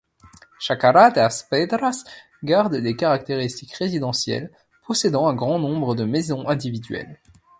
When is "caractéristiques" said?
2.95-3.73